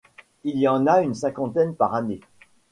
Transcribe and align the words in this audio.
Il 0.43 0.57
y 0.57 0.67
en 0.67 0.87
a 0.87 1.03
une 1.03 1.13
cinquantaine 1.13 1.75
par 1.75 1.93
année. 1.93 2.21